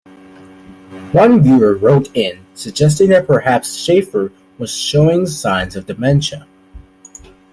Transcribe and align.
One 1.11 1.43
viewer 1.43 1.75
wrote 1.75 2.09
in, 2.15 2.43
suggesting 2.55 3.09
that 3.09 3.27
perhaps 3.27 3.75
Schaefer 3.75 4.31
was 4.57 4.73
showing 4.75 5.27
signs 5.27 5.75
of 5.75 5.85
dementia. 5.85 6.47